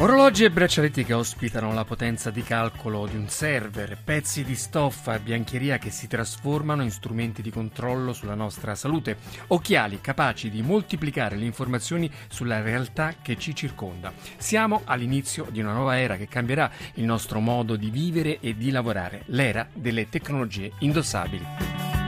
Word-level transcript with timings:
Orologi 0.00 0.44
e 0.44 0.50
braccialetti 0.50 1.04
che 1.04 1.12
ospitano 1.12 1.74
la 1.74 1.84
potenza 1.84 2.30
di 2.30 2.42
calcolo 2.42 3.06
di 3.06 3.16
un 3.16 3.28
server, 3.28 3.98
pezzi 4.02 4.44
di 4.44 4.54
stoffa 4.54 5.14
e 5.14 5.18
biancheria 5.18 5.76
che 5.76 5.90
si 5.90 6.06
trasformano 6.06 6.82
in 6.82 6.90
strumenti 6.90 7.42
di 7.42 7.50
controllo 7.50 8.14
sulla 8.14 8.34
nostra 8.34 8.74
salute, 8.74 9.18
occhiali 9.48 10.00
capaci 10.00 10.48
di 10.48 10.62
moltiplicare 10.62 11.36
le 11.36 11.44
informazioni 11.44 12.10
sulla 12.30 12.62
realtà 12.62 13.16
che 13.20 13.36
ci 13.36 13.54
circonda. 13.54 14.10
Siamo 14.38 14.80
all'inizio 14.86 15.46
di 15.50 15.60
una 15.60 15.74
nuova 15.74 15.98
era 15.98 16.16
che 16.16 16.28
cambierà 16.28 16.70
il 16.94 17.04
nostro 17.04 17.40
modo 17.40 17.76
di 17.76 17.90
vivere 17.90 18.40
e 18.40 18.56
di 18.56 18.70
lavorare, 18.70 19.24
l'era 19.26 19.68
delle 19.70 20.08
tecnologie 20.08 20.72
indossabili. 20.78 21.99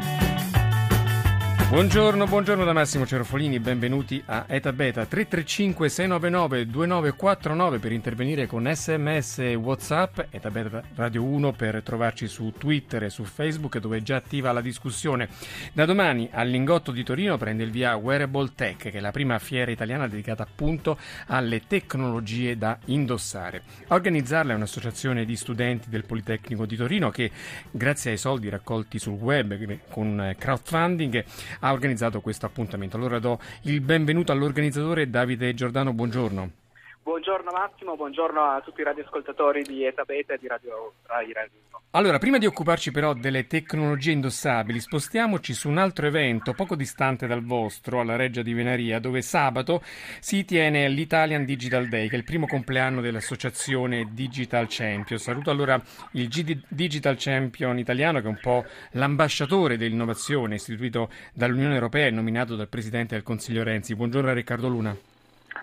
Buongiorno, 1.72 2.26
buongiorno 2.26 2.64
da 2.64 2.74
Massimo 2.74 3.06
Cerofolini, 3.06 3.58
benvenuti 3.58 4.22
a 4.26 4.44
Eta 4.46 4.74
Beta 4.74 5.06
335 5.06 5.88
699 5.88 6.66
2949 6.66 7.78
per 7.78 7.92
intervenire 7.92 8.46
con 8.46 8.70
sms 8.70 9.38
e 9.38 9.54
whatsapp, 9.54 10.20
Eta 10.28 10.50
Beta 10.50 10.82
Radio 10.96 11.24
1 11.24 11.52
per 11.52 11.80
trovarci 11.82 12.28
su 12.28 12.52
Twitter 12.58 13.04
e 13.04 13.08
su 13.08 13.24
Facebook 13.24 13.78
dove 13.78 13.96
è 13.96 14.02
già 14.02 14.16
attiva 14.16 14.52
la 14.52 14.60
discussione. 14.60 15.30
Da 15.72 15.86
domani 15.86 16.28
al 16.30 16.50
Lingotto 16.50 16.92
di 16.92 17.02
Torino 17.02 17.38
prende 17.38 17.62
il 17.62 17.70
via 17.70 17.96
Wearable 17.96 18.50
Tech 18.54 18.76
che 18.76 18.90
è 18.90 19.00
la 19.00 19.10
prima 19.10 19.38
fiera 19.38 19.70
italiana 19.70 20.06
dedicata 20.06 20.42
appunto 20.42 20.98
alle 21.28 21.62
tecnologie 21.66 22.58
da 22.58 22.78
indossare. 22.84 23.62
A 23.86 23.94
organizzarla 23.94 24.52
è 24.52 24.56
un'associazione 24.56 25.24
di 25.24 25.36
studenti 25.36 25.88
del 25.88 26.04
Politecnico 26.04 26.66
di 26.66 26.76
Torino 26.76 27.08
che 27.08 27.30
grazie 27.70 28.10
ai 28.10 28.18
soldi 28.18 28.50
raccolti 28.50 28.98
sul 28.98 29.14
web 29.14 29.78
con 29.88 30.34
crowdfunding 30.38 31.24
ha 31.62 31.72
organizzato 31.72 32.20
questo 32.20 32.46
appuntamento. 32.46 32.96
Allora 32.96 33.18
do 33.18 33.40
il 33.62 33.80
benvenuto 33.80 34.32
all'organizzatore 34.32 35.10
Davide 35.10 35.54
Giordano, 35.54 35.92
buongiorno. 35.92 36.61
Buongiorno 37.04 37.50
Massimo, 37.50 37.96
buongiorno 37.96 38.40
a 38.40 38.60
tutti 38.60 38.80
i 38.80 38.84
radioascoltatori 38.84 39.62
di 39.62 39.84
Eta 39.84 40.04
e 40.06 40.38
di 40.38 40.46
Radio 40.46 40.92
Rai 41.02 41.32
Radio 41.32 41.58
1. 41.70 41.80
Allora, 41.90 42.18
prima 42.18 42.38
di 42.38 42.46
occuparci 42.46 42.92
però 42.92 43.12
delle 43.12 43.48
tecnologie 43.48 44.12
indossabili, 44.12 44.78
spostiamoci 44.78 45.52
su 45.52 45.68
un 45.68 45.78
altro 45.78 46.06
evento 46.06 46.52
poco 46.52 46.76
distante 46.76 47.26
dal 47.26 47.44
vostro, 47.44 47.98
alla 47.98 48.14
Reggia 48.14 48.42
di 48.42 48.54
Venaria, 48.54 49.00
dove 49.00 49.20
sabato 49.20 49.82
si 50.20 50.44
tiene 50.44 50.88
l'Italian 50.88 51.44
Digital 51.44 51.88
Day, 51.88 52.08
che 52.08 52.14
è 52.14 52.18
il 52.18 52.24
primo 52.24 52.46
compleanno 52.46 53.00
dell'associazione 53.00 54.10
Digital 54.12 54.66
Champion. 54.68 55.18
Saluto 55.18 55.50
allora 55.50 55.82
il 56.12 56.28
GD 56.28 56.66
Digital 56.68 57.16
Champion 57.18 57.78
italiano, 57.78 58.20
che 58.20 58.26
è 58.26 58.30
un 58.30 58.38
po' 58.40 58.64
l'ambasciatore 58.92 59.76
dell'innovazione, 59.76 60.54
istituito 60.54 61.10
dall'Unione 61.34 61.74
Europea 61.74 62.06
e 62.06 62.10
nominato 62.10 62.54
dal 62.54 62.68
Presidente 62.68 63.16
del 63.16 63.24
Consiglio 63.24 63.64
Renzi. 63.64 63.96
Buongiorno 63.96 64.32
Riccardo 64.32 64.68
Luna. 64.68 65.11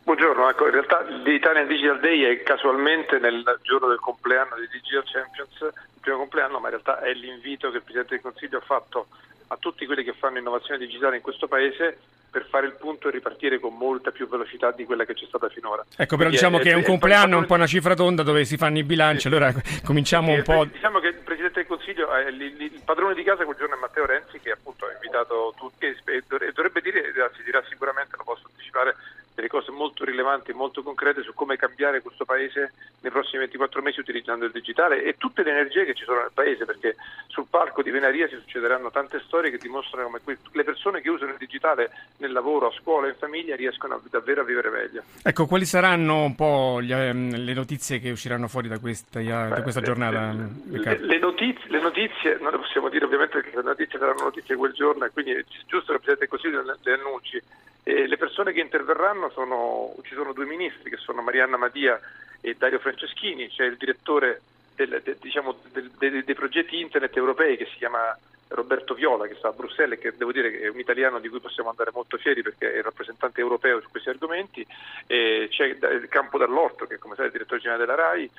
Buongiorno, 0.10 0.50
ecco, 0.50 0.66
in 0.66 0.72
realtà 0.72 1.04
l'Italian 1.04 1.68
Digital 1.68 2.00
Day 2.00 2.22
è 2.22 2.42
casualmente 2.42 3.20
nel 3.20 3.44
giorno 3.62 3.90
del 3.90 4.00
compleanno 4.00 4.56
di 4.56 4.68
Digital 4.72 5.04
Champions, 5.06 5.62
il 5.62 6.00
primo 6.02 6.18
compleanno, 6.18 6.58
ma 6.58 6.70
in 6.70 6.82
realtà 6.82 7.00
è 7.02 7.14
l'invito 7.14 7.70
che 7.70 7.78
il 7.78 7.84
Presidente 7.84 8.16
del 8.16 8.24
Consiglio 8.24 8.58
ha 8.58 8.62
fatto 8.62 9.06
a 9.50 9.58
tutti 9.58 9.86
quelli 9.86 10.04
che 10.04 10.14
fanno 10.14 10.40
innovazione 10.40 10.84
digitale 10.84 11.18
in 11.18 11.22
questo 11.22 11.48
Paese 11.48 12.00
per 12.32 12.48
fare 12.50 12.66
il 12.66 12.74
punto 12.74 13.08
e 13.08 13.12
ripartire 13.12 13.60
con 13.60 13.78
molta 13.78 14.10
più 14.10 14.28
velocità 14.28 14.72
di 14.72 14.84
quella 14.84 15.06
che 15.06 15.14
c'è 15.14 15.26
stata 15.28 15.48
finora. 15.48 15.86
Ecco, 15.92 16.18
però 16.18 16.30
Quindi 16.30 16.38
diciamo 16.38 16.58
è, 16.58 16.62
che 16.64 16.72
è 16.72 16.74
un 16.74 16.84
compleanno, 16.84 17.36
è 17.36 17.40
un 17.42 17.46
po' 17.46 17.54
una 17.54 17.68
cifra 17.68 17.94
tonda 17.94 18.24
dove 18.24 18.46
si 18.46 18.58
fanno 18.58 18.80
i 18.80 18.84
bilanci, 18.84 19.28
allora 19.28 19.54
cominciamo 19.86 20.32
un 20.32 20.42
po'... 20.42 20.66
Diciamo 20.66 20.98
che 20.98 21.10
il 21.10 21.22
Presidente 21.24 21.60
del 21.60 21.68
Consiglio, 21.68 22.12
eh, 22.16 22.30
il, 22.30 22.82
padrone 22.84 23.14
di 23.14 23.22
casa 23.22 23.46
quel 23.46 23.58
giorno 23.58 23.76
è 23.76 23.78
Matteo 23.78 24.08
Renzi 24.08 24.40
che 24.40 24.50
appunto 24.50 24.88
ha 24.88 24.92
invitato 24.92 25.54
tutti 25.56 25.86
e 25.86 26.24
dovrebbe 26.52 26.82
dire, 26.82 27.14
si 27.36 27.44
dirà 27.44 27.64
sicuramente, 27.70 28.16
lo 28.18 28.24
posso 28.24 28.48
anticipare, 28.48 28.96
delle 29.40 29.48
cose 29.48 29.72
molto 29.72 30.04
rilevanti 30.04 30.52
e 30.52 30.54
molto 30.54 30.84
concrete 30.84 31.24
su 31.24 31.34
come 31.34 31.56
cambiare 31.56 32.02
questo 32.02 32.26
paese 32.26 32.74
nei 33.02 33.12
prossimi 33.12 33.40
24 33.40 33.82
mesi 33.82 34.00
utilizzando 34.02 34.46
il 34.46 34.52
digitale 34.52 35.04
e 35.04 35.16
tutte 35.18 35.44
le 35.44 35.52
energie 35.52 35.86
che 35.86 35.94
ci 35.94 36.04
sono 36.04 36.20
nel 36.20 36.32
paese, 36.34 36.66
perché 36.66 36.96
sul 37.28 37.48
palco 37.50 37.82
di 37.82 37.90
Venaria 37.90 38.28
si 38.28 38.36
succederanno 38.36 38.92
tante 38.92 39.22
storie 39.26 39.50
che 39.50 39.58
dimostrano 39.58 40.10
come 40.10 40.38
le 40.52 40.64
persone 40.64 41.02
che 41.02 41.10
usano 41.10 41.32
il 41.32 41.38
digitale 41.38 41.90
nel 42.18 42.32
lavoro, 42.32 42.68
a 42.68 42.72
scuola, 42.72 43.08
in 43.08 43.16
famiglia 43.18 43.56
riescono 43.56 43.96
a, 43.96 44.02
davvero 44.10 44.42
a 44.42 44.44
vivere 44.44 44.70
meglio. 44.70 45.04
Ecco, 45.24 45.46
quali 45.46 45.66
saranno 45.66 46.24
un 46.24 46.36
po' 46.36 46.82
gli, 46.82 46.92
ehm, 46.92 47.38
le 47.38 47.54
notizie 47.54 48.00
che 48.00 48.12
usciranno 48.12 48.48
fuori 48.48 48.68
da 48.68 48.80
questa, 48.80 49.20
Beh, 49.20 49.48
da 49.48 49.62
questa 49.62 49.82
giornata? 49.82 50.36
Le, 50.70 51.00
le, 51.00 51.20
notizie, 51.20 51.70
le, 51.70 51.80
notizie, 51.80 52.38
non 52.42 52.52
le 52.52 52.58
possiamo 52.58 52.90
dire 52.90 53.06
ovviamente 53.06 53.40
perché 53.40 53.56
le 53.56 53.64
notizie 53.64 53.98
saranno 54.00 54.24
notizie 54.24 54.56
quel 54.56 54.74
giorno 54.74 55.06
e 55.06 55.12
quindi 55.12 55.32
è 55.32 55.44
giusto 55.66 55.94
che 55.94 55.98
il 55.98 56.02
Presidente 56.02 56.20
del 56.20 56.28
Consiglio 56.28 56.78
le 56.82 56.94
annunci. 56.94 57.42
E 57.84 58.08
le 58.08 58.18
persone 58.18 58.52
che 58.52 58.60
interverranno 58.60 59.30
sono, 59.30 59.96
ci 60.04 60.14
sono 60.14 60.34
due 60.34 60.46
ministri 60.46 60.90
che 60.90 60.98
sono 60.98 61.22
Marianna 61.22 61.58
Madia 61.58 62.00
e 62.42 62.56
Dario 62.58 62.80
Franceschini, 62.80 63.50
c'è 63.50 63.66
il 63.66 63.78
direttore 63.78 64.42
del, 64.76 65.02
de, 65.04 65.18
diciamo, 65.20 65.60
del, 65.72 65.90
de, 65.98 66.24
dei 66.24 66.36
progetti 66.36 66.80
internet 66.80 67.16
europei 67.18 67.58
che 67.58 67.66
si 67.66 67.78
chiama 67.78 68.18
Roberto 68.50 68.94
Viola 68.94 69.28
che 69.28 69.36
sta 69.36 69.50
a 69.50 69.54
Bruxelles 69.54 69.98
e 69.98 70.02
che 70.02 70.18
devo 70.18 70.32
dire 70.32 70.52
che 70.52 70.60
è 70.62 70.70
un 70.70 70.80
italiano 70.80 71.20
di 71.20 71.30
cui 71.30 71.40
possiamo 71.40 71.70
andare 71.70 71.92
molto 71.94 72.18
fieri 72.18 72.42
perché 72.42 72.74
è 72.74 72.78
il 72.78 72.84
rappresentante 72.84 73.42
europeo 73.42 73.82
su 73.82 73.90
questi 73.90 74.10
argomenti, 74.10 74.66
e 75.06 75.48
c'è 75.52 75.66
il 75.66 76.08
Campo 76.10 76.38
dall'Orto 76.38 76.86
che 76.86 76.98
come 76.98 77.16
sai 77.16 77.26
è 77.26 77.28
il 77.28 77.34
direttore 77.34 77.62
generale 77.62 77.86
della 77.86 78.02
RAI, 78.02 78.32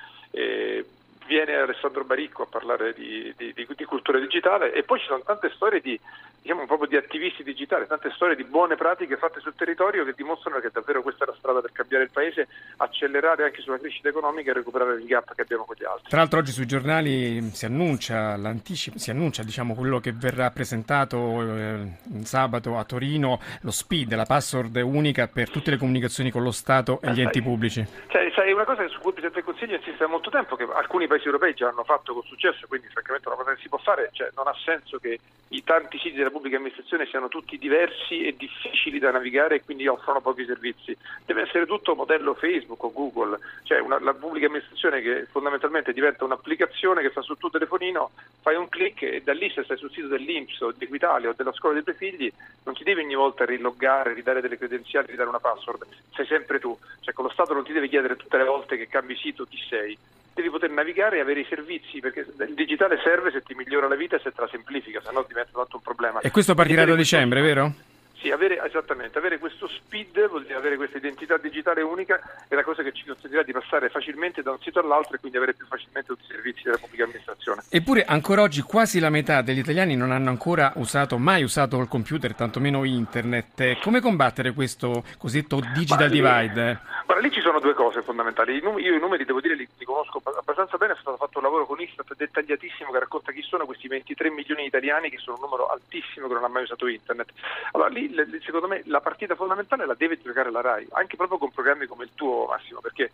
viene 1.27 1.55
Alessandro 1.55 2.03
Baricco 2.03 2.43
a 2.43 2.47
parlare 2.47 2.93
di, 2.93 3.33
di, 3.37 3.53
di, 3.53 3.67
di, 3.75 3.85
cultura 3.85 4.19
digitale 4.19 4.73
e 4.73 4.83
poi 4.83 4.99
ci 4.99 5.05
sono 5.05 5.21
tante 5.23 5.51
storie 5.53 5.79
di, 5.79 5.99
diciamo, 6.41 6.65
proprio 6.65 6.87
di 6.87 6.97
attivisti 6.97 7.43
digitali, 7.43 7.87
tante 7.87 8.11
storie 8.11 8.35
di 8.35 8.43
buone 8.43 8.75
pratiche 8.75 9.17
fatte 9.17 9.39
sul 9.39 9.53
territorio 9.55 10.03
che 10.03 10.13
dimostrano 10.15 10.59
che 10.59 10.69
davvero 10.71 11.01
questa 11.01 11.23
è 11.23 11.27
la 11.27 11.35
strada 11.37 11.61
per 11.61 11.71
cambiare 11.71 12.05
il 12.05 12.11
paese, 12.11 12.47
accelerare 12.77 13.43
anche 13.43 13.61
sulla 13.61 13.77
crescita 13.77 14.09
economica 14.09 14.51
e 14.51 14.53
recuperare 14.55 14.95
il 14.95 15.05
gap 15.05 15.33
che 15.35 15.41
abbiamo 15.41 15.65
con 15.65 15.75
gli 15.77 15.85
altri. 15.85 16.09
Tra 16.09 16.17
l'altro 16.17 16.39
oggi 16.39 16.51
sui 16.51 16.65
giornali 16.65 17.41
si 17.51 17.65
annuncia, 17.65 18.37
si 18.63 19.09
annuncia 19.09 19.43
diciamo, 19.43 19.75
quello 19.75 19.99
che 19.99 20.13
verrà 20.13 20.49
presentato 20.51 21.41
eh, 21.41 21.97
sabato 22.23 22.77
a 22.77 22.83
Torino, 22.83 23.39
lo 23.61 23.71
SPID, 23.71 24.15
la 24.15 24.25
password 24.25 24.75
unica 24.77 25.27
per 25.27 25.49
tutte 25.49 25.71
le 25.71 25.77
comunicazioni 25.77 26.31
con 26.31 26.43
lo 26.43 26.51
Stato 26.51 26.99
e 27.01 27.11
gli 27.11 27.21
enti 27.21 27.41
pubblici. 27.41 27.85
Cioè, 28.07 28.30
sai, 28.33 28.51
una 28.51 28.65
cosa 28.65 28.87
su 28.87 28.99
cui 28.99 29.09
il 29.09 29.19
Presidente 29.19 29.41
del 29.41 29.43
Consiglio 29.43 29.75
insiste 29.75 30.03
da 30.03 30.07
molto 30.07 30.29
tempo, 30.29 30.55
che 30.55 30.67
alcuni 30.71 31.07
paesi 31.07 31.25
europei 31.25 31.53
già 31.53 31.69
hanno 31.69 31.83
fatto 31.83 32.13
con 32.13 32.23
successo, 32.23 32.67
quindi 32.67 32.87
francamente 32.87 33.27
è 33.27 33.31
una 33.31 33.41
cosa 33.41 33.55
che 33.55 33.61
si 33.61 33.69
può 33.69 33.77
fare, 33.77 34.09
cioè, 34.13 34.29
non 34.35 34.47
ha 34.47 34.55
senso 34.63 34.97
che 34.99 35.19
i 35.49 35.63
tanti 35.63 35.97
siti 35.97 36.15
della 36.15 36.29
pubblica 36.29 36.57
amministrazione 36.57 37.05
siano 37.05 37.27
tutti 37.27 37.57
diversi 37.57 38.25
e 38.25 38.35
difficili 38.35 38.99
da 38.99 39.11
navigare 39.11 39.55
e 39.55 39.63
quindi 39.63 39.87
offrono 39.87 40.21
pochi 40.21 40.45
servizi. 40.45 40.95
Deve 41.25 41.41
essere 41.41 41.65
tutto 41.65 41.95
modello 41.95 42.33
Facebook 42.33 42.81
o 42.83 42.91
Google, 42.91 43.37
cioè 43.63 43.79
una, 43.79 43.99
la 43.99 44.13
pubblica 44.13 44.45
amministrazione 44.45 45.01
che 45.01 45.27
fondamentalmente 45.29 45.91
diventa 45.91 46.23
un'applicazione 46.23 47.01
che 47.01 47.09
sta 47.09 47.21
sul 47.21 47.37
tuo 47.37 47.49
telefonino, 47.49 48.11
fai 48.41 48.55
un 48.55 48.69
clic 48.69 49.01
e 49.01 49.21
da 49.23 49.33
lì 49.33 49.49
se 49.49 49.63
stai 49.63 49.77
sul 49.77 49.91
sito 49.91 50.07
dell'Inps 50.07 50.61
o 50.61 50.71
di 50.71 50.85
Equitalia 50.85 51.29
o 51.29 51.33
della 51.35 51.53
scuola 51.53 51.75
dei 51.75 51.83
tuoi 51.83 51.95
figli 51.95 52.31
non 52.63 52.75
ti 52.75 52.83
devi 52.83 53.01
ogni 53.01 53.15
volta 53.15 53.43
riloggare, 53.45 54.13
ridare 54.13 54.41
delle 54.41 54.57
credenziali, 54.57 55.07
ridare 55.11 55.29
una 55.29 55.39
password, 55.39 55.85
sei 56.13 56.25
sempre 56.25 56.59
tu, 56.59 56.77
cioè 57.01 57.13
con 57.13 57.25
lo 57.25 57.31
Stato 57.31 57.53
non 57.53 57.63
ti 57.63 57.73
deve 57.73 57.89
chiedere 57.89 58.15
tutte 58.21 58.37
le 58.37 58.45
volte 58.45 58.77
che 58.77 58.87
cambi 58.87 59.15
sito 59.15 59.45
chi 59.45 59.57
sei, 59.67 59.97
devi 60.33 60.49
poter 60.49 60.69
navigare 60.69 61.17
e 61.17 61.19
avere 61.19 61.41
i 61.41 61.45
servizi, 61.49 61.99
perché 61.99 62.19
il 62.19 62.53
digitale 62.53 62.99
serve 63.03 63.31
se 63.31 63.41
ti 63.41 63.53
migliora 63.53 63.87
la 63.87 63.95
vita 63.95 64.15
e 64.15 64.19
se 64.19 64.31
te 64.31 64.41
la 64.41 64.47
semplifica, 64.47 65.01
se 65.01 65.11
no 65.11 65.25
diventa 65.27 65.51
tanto 65.53 65.77
un 65.77 65.81
problema. 65.81 66.19
E 66.19 66.31
questo 66.31 66.53
partirà 66.53 66.85
da 66.85 66.95
dicembre, 66.95 67.41
vero? 67.41 67.73
Sì, 68.21 68.29
avere, 68.29 68.63
esattamente, 68.63 69.17
avere 69.17 69.39
questo 69.39 69.67
speed 69.67 70.29
vuol 70.29 70.43
dire 70.43 70.53
avere 70.53 70.75
questa 70.75 70.97
identità 70.97 71.37
digitale 71.37 71.81
unica 71.81 72.21
è 72.47 72.53
la 72.53 72.63
cosa 72.63 72.83
che 72.83 72.91
ci 72.91 73.03
consentirà 73.03 73.41
di 73.41 73.51
passare 73.51 73.89
facilmente 73.89 74.43
da 74.43 74.51
un 74.51 74.59
sito 74.59 74.79
all'altro 74.79 75.15
e 75.15 75.19
quindi 75.19 75.37
avere 75.37 75.55
più 75.55 75.65
facilmente 75.65 76.13
tutti 76.13 76.25
i 76.25 76.27
servizi 76.27 76.61
della 76.65 76.77
pubblica 76.77 77.05
amministrazione. 77.05 77.63
Eppure 77.67 78.05
ancora 78.05 78.43
oggi 78.43 78.61
quasi 78.61 78.99
la 78.99 79.09
metà 79.09 79.41
degli 79.41 79.57
italiani 79.57 79.95
non 79.95 80.11
hanno 80.11 80.29
ancora 80.29 80.71
usato, 80.75 81.17
mai 81.17 81.41
usato 81.41 81.79
il 81.79 81.87
computer, 81.87 82.35
tantomeno 82.35 82.83
internet. 82.83 83.79
Come 83.79 84.01
combattere 84.01 84.53
questo 84.53 85.03
cosiddetto 85.17 85.59
digital 85.73 86.07
lì, 86.09 86.21
divide? 86.21 86.79
Guarda, 87.05 87.27
lì 87.27 87.31
ci 87.31 87.41
sono 87.41 87.59
due 87.59 87.73
cose 87.73 88.03
fondamentali. 88.03 88.53
Io 88.53 88.95
i 88.95 88.99
numeri 88.99 89.25
devo 89.25 89.41
dire 89.41 89.55
li, 89.55 89.67
li 89.79 89.85
conosco 89.85 90.21
abbastanza 90.23 90.77
bene, 90.77 90.93
è 90.93 90.97
stato 91.01 91.17
fatto 91.17 91.39
un 91.39 91.45
lavoro 91.45 91.65
con 91.65 91.81
Istat 91.81 92.15
dettagliatissimo 92.15 92.91
che 92.91 92.99
racconta 92.99 93.31
chi 93.31 93.41
sono 93.41 93.65
questi 93.65 93.87
23 93.87 94.29
milioni 94.29 94.61
di 94.61 94.67
italiani 94.67 95.09
che 95.09 95.17
sono 95.17 95.37
un 95.37 95.41
numero 95.41 95.65
altissimo 95.69 96.27
che 96.27 96.33
non 96.35 96.43
ha 96.43 96.49
mai 96.49 96.63
usato 96.63 96.85
internet. 96.85 97.31
Allora 97.71 97.89
lì 97.89 98.10
secondo 98.43 98.67
me 98.67 98.81
la 98.85 99.01
partita 99.01 99.35
fondamentale 99.35 99.85
la 99.85 99.95
deve 99.95 100.19
giocare 100.21 100.51
la 100.51 100.61
RAI, 100.61 100.87
anche 100.91 101.15
proprio 101.15 101.37
con 101.37 101.51
programmi 101.51 101.85
come 101.85 102.03
il 102.03 102.11
tuo 102.15 102.47
Massimo, 102.47 102.79
perché 102.79 103.11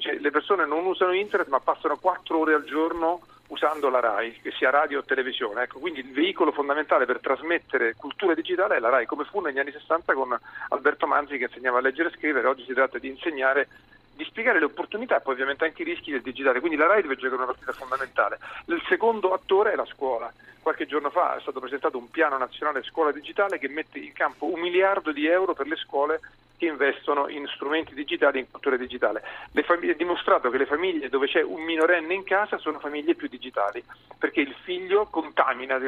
cioè, 0.00 0.14
le 0.18 0.30
persone 0.30 0.66
non 0.66 0.84
usano 0.86 1.12
internet 1.12 1.48
ma 1.48 1.60
passano 1.60 1.96
quattro 1.96 2.38
ore 2.38 2.54
al 2.54 2.64
giorno 2.64 3.20
usando 3.48 3.88
la 3.90 4.00
RAI, 4.00 4.40
che 4.40 4.52
sia 4.52 4.70
radio 4.70 5.00
o 5.00 5.04
televisione. 5.04 5.62
Ecco, 5.62 5.78
quindi 5.78 6.00
il 6.00 6.12
veicolo 6.12 6.52
fondamentale 6.52 7.04
per 7.04 7.20
trasmettere 7.20 7.94
cultura 7.94 8.34
digitale 8.34 8.76
è 8.76 8.80
la 8.80 8.88
RAI, 8.88 9.06
come 9.06 9.24
fu 9.24 9.40
negli 9.40 9.58
anni 9.58 9.72
60 9.72 10.14
con 10.14 10.36
Alberto 10.70 11.06
Manzi 11.06 11.38
che 11.38 11.44
insegnava 11.44 11.78
a 11.78 11.82
leggere 11.82 12.08
e 12.08 12.16
scrivere, 12.16 12.48
oggi 12.48 12.64
si 12.64 12.72
tratta 12.72 12.98
di 12.98 13.08
insegnare 13.08 13.68
di 14.14 14.24
spiegare 14.24 14.58
le 14.58 14.66
opportunità 14.66 15.16
e 15.16 15.20
poi 15.20 15.34
ovviamente 15.34 15.64
anche 15.64 15.82
i 15.82 15.84
rischi 15.84 16.10
del 16.10 16.22
digitale, 16.22 16.60
quindi 16.60 16.76
la 16.76 16.86
RAI 16.86 17.02
deve 17.02 17.16
giocare 17.16 17.36
una 17.36 17.46
partita 17.46 17.72
fondamentale. 17.72 18.38
Il 18.66 18.82
secondo 18.88 19.32
attore 19.32 19.72
è 19.72 19.76
la 19.76 19.86
scuola. 19.86 20.32
Qualche 20.62 20.86
giorno 20.86 21.10
fa 21.10 21.36
è 21.36 21.40
stato 21.40 21.60
presentato 21.60 21.98
un 21.98 22.10
piano 22.10 22.38
nazionale 22.38 22.82
scuola 22.82 23.12
digitale 23.12 23.58
che 23.58 23.68
mette 23.68 23.98
in 23.98 24.12
campo 24.12 24.46
un 24.46 24.60
miliardo 24.60 25.12
di 25.12 25.26
euro 25.26 25.52
per 25.52 25.66
le 25.66 25.76
scuole 25.76 26.20
che 26.64 26.70
investono 26.70 27.28
in 27.28 27.46
strumenti 27.54 27.94
digitali 27.94 28.38
e 28.38 28.40
in 28.40 28.50
cultura 28.50 28.76
digitale. 28.76 29.22
Famiglie, 29.64 29.92
è 29.92 29.96
dimostrato 29.96 30.50
che 30.50 30.58
le 30.58 30.66
famiglie 30.66 31.08
dove 31.08 31.26
c'è 31.26 31.42
un 31.42 31.62
minorenne 31.62 32.14
in 32.14 32.24
casa 32.24 32.58
sono 32.58 32.78
famiglie 32.78 33.14
più 33.14 33.28
digitali, 33.28 33.82
perché 34.18 34.40
il 34.40 34.54
figlio 34.62 35.06
contamina, 35.06 35.78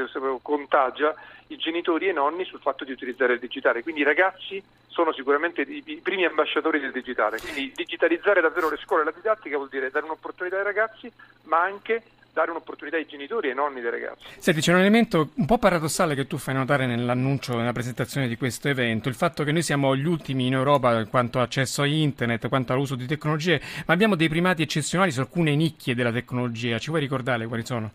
contagia 0.43 1.15
i 1.49 1.57
genitori 1.57 2.07
e 2.07 2.11
i 2.11 2.15
nonni 2.15 2.45
sul 2.45 2.61
fatto 2.61 2.85
di 2.85 2.93
utilizzare 2.93 3.35
il 3.35 3.39
digitale. 3.39 3.83
Quindi 3.83 4.03
i 4.03 4.05
ragazzi 4.05 4.63
sono 4.89 5.13
sicuramente 5.13 5.63
i, 5.63 6.01
primi 6.03 6.25
ambasciatori 6.25 6.81
del 6.81 6.93
digitale. 6.93 7.39
Quindi 7.41 7.73
digitalizzare 7.75 8.41
davvero 8.41 8.69
le 8.69 8.79
scuole 8.79 9.03
e 9.03 9.05
la 9.07 9.13
didattica 9.13 9.57
vuol 9.57 9.69
dire 9.69 9.91
dare 9.91 10.05
un'opportunità 10.05 10.57
ai 10.57 10.65
ragazzi, 10.65 11.11
ma 11.45 11.63
anche 11.63 12.03
dare 12.37 12.51
un'opportunità 12.51 12.99
ai 12.99 13.07
genitori 13.07 13.47
e 13.47 13.51
ai 13.53 13.57
nonni 13.57 13.81
dei 13.81 13.91
ragazzi. 13.91 14.27
Senti, 14.37 14.61
c'è 14.61 14.71
un 14.71 14.81
elemento 14.81 15.31
un 15.37 15.47
po' 15.47 15.57
paradossale 15.57 16.15
che 16.15 16.27
tu 16.27 16.37
fai 16.37 16.53
notare 16.53 16.85
nell'annuncio, 16.85 17.57
nella 17.57 17.73
presentazione 17.73 18.29
di 18.29 18.37
questo 18.37 18.69
evento, 18.69 19.09
il 19.09 19.15
fatto 19.15 19.43
che 19.43 19.53
noi 19.53 19.63
siamo 19.63 19.97
gli 19.97 20.05
ultimi 20.05 20.47
in 20.47 20.53
Europa 20.53 21.03
quanto 21.07 21.41
accesso 21.41 21.81
a 21.81 21.87
internet, 21.87 22.49
quanto 22.49 22.75
all'uso 22.75 22.95
di 22.95 23.07
tecnologie, 23.07 23.59
ma 23.87 23.95
abbiamo 23.95 24.17
dei 24.17 24.29
primati 24.29 24.61
eccezionali 24.61 25.13
su 25.13 25.21
alcune 25.21 25.57
nicchie 25.57 25.95
della 25.95 26.13
tecnologia. 26.13 26.79
Ci 26.79 26.91
vuoi 26.91 27.01
ricordare 27.01 27.47
quali 27.47 27.65
sono? 27.65 27.91